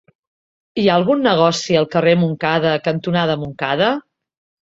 Hi 0.83 0.85
ha 0.87 0.95
algun 0.99 1.21
negoci 1.25 1.77
al 1.81 1.85
carrer 1.97 2.15
Montcada 2.23 2.73
cantonada 2.89 3.39
Montcada? 3.43 3.91